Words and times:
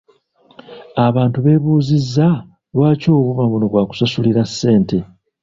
Abantu 1.07 1.37
b’ebuuzizza 1.45 2.27
lwaki 2.73 3.07
obuuma 3.17 3.43
buno 3.51 3.65
bwa 3.71 3.83
kusasulira 3.89 4.41
ssente? 4.49 4.97